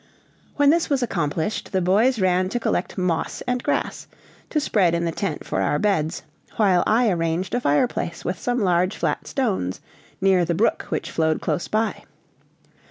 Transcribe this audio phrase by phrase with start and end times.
[0.55, 4.07] When this was accomplished, the boys ran to collect moss and grass,
[4.49, 6.23] to spread in the tent for our beds,
[6.55, 9.79] while I arranged a fireplace with some large flat stones,
[10.19, 12.03] near the brook which flowed close by.